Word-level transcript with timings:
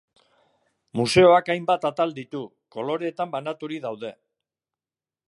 Museoak 1.01 1.51
hainbat 1.55 1.85
atal 1.91 2.15
ditu, 2.21 2.41
koloretan 2.77 3.37
banaturik 3.37 3.85
daude. 3.89 4.15